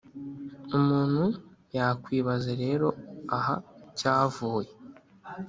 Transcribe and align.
Umuntu 0.77 1.23
yakwibaza 1.75 2.51
rero 2.63 2.87
ah 3.37 3.49
cyavuye 3.97 4.71